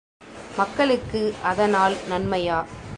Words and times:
மக்களுக்கு 0.57 1.21
அதனால் 1.43 1.95
நன்மையா? 2.09 2.59